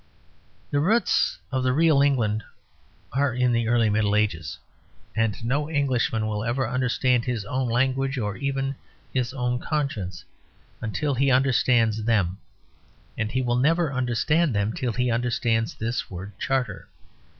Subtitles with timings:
[0.71, 2.43] The roots of the real England
[3.13, 4.57] are in the early Middle Ages,
[5.15, 8.73] and no Englishman will ever understand his own language (or even
[9.13, 10.25] his own conscience)
[10.93, 12.39] till he understands them.
[13.15, 16.87] And he will never understand them till he understands this word "charter."